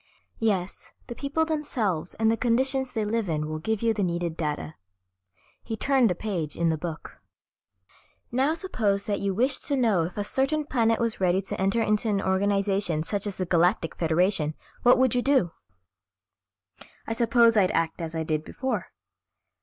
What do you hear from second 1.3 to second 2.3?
themselves